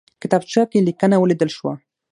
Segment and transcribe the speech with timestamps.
[0.21, 1.73] کتابچه کې لیکنه ولیدل شوه.